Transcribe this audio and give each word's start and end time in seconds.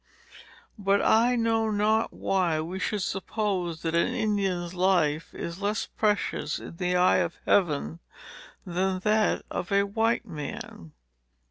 But 0.79 0.99
I 1.03 1.35
know 1.35 1.69
not 1.69 2.11
why 2.11 2.59
we 2.59 2.79
should 2.79 3.03
suppose 3.03 3.83
that 3.83 3.93
an 3.93 4.15
Indian's 4.15 4.73
life 4.73 5.31
is 5.35 5.61
less 5.61 5.85
precious, 5.85 6.57
in 6.57 6.77
the 6.77 6.95
eye 6.95 7.17
of 7.17 7.35
Heaven, 7.45 7.99
than 8.65 8.97
that 9.01 9.43
of 9.51 9.71
a 9.71 9.83
white 9.85 10.25
man. 10.25 10.93